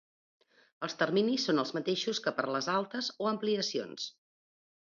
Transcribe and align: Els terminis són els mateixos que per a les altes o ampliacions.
Els 0.87 0.95
terminis 1.01 1.45
són 1.49 1.63
els 1.65 1.73
mateixos 1.79 2.23
que 2.25 2.35
per 2.39 2.47
a 2.49 2.57
les 2.57 2.71
altes 2.79 3.11
o 3.27 3.31
ampliacions. 3.33 4.09